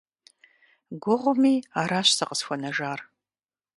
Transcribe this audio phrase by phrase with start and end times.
[1.03, 2.99] Гугъуми, аращ сэ къысхуэнэжар.